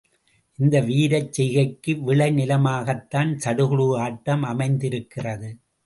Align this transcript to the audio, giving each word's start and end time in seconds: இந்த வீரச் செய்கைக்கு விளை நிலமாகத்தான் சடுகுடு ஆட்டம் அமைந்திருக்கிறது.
இந்த 0.59 0.77
வீரச் 0.81 1.29
செய்கைக்கு 1.33 1.93
விளை 2.01 2.29
நிலமாகத்தான் 2.31 3.31
சடுகுடு 3.45 3.87
ஆட்டம் 3.99 4.43
அமைந்திருக்கிறது. 4.43 5.51